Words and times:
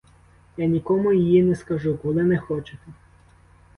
Я 0.57 0.65
нікому 0.65 1.13
її 1.13 1.43
не 1.43 1.55
скажу, 1.55 1.97
коли 1.97 2.23
не 2.23 2.37
хочете. 2.37 2.83